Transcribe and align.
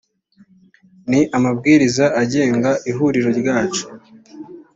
ni 1.09 1.21
amabwiriza 1.37 2.05
agenga 2.21 2.71
ihuriro 2.89 3.29
ryacu 3.39 3.85